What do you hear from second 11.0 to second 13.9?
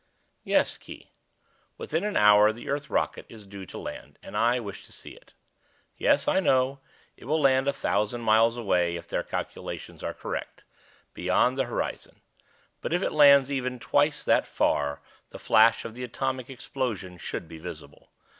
Beyond the horizon. But if it lands even